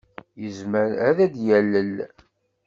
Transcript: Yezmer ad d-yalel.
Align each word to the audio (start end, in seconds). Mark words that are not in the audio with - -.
Yezmer 0.41 0.89
ad 1.09 1.19
d-yalel. 1.33 1.95